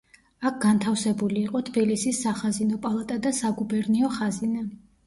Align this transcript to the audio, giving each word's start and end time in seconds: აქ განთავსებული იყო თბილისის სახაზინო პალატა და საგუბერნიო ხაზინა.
აქ 0.49 0.55
განთავსებული 0.63 1.37
იყო 1.49 1.61
თბილისის 1.69 2.23
სახაზინო 2.29 2.81
პალატა 2.89 3.21
და 3.29 3.37
საგუბერნიო 3.43 4.15
ხაზინა. 4.19 4.69